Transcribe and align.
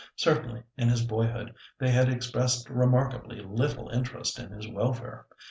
Certainly, 0.15 0.63
in 0.77 0.89
his 0.89 1.05
boyhood, 1.05 1.53
they 1.77 1.91
had 1.91 2.09
expressed 2.09 2.71
remarkably 2.71 3.39
little 3.39 3.87
interest 3.89 4.39
in 4.39 4.49
his 4.49 4.67
welfare. 4.67 5.27